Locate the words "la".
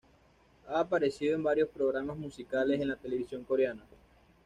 2.87-2.95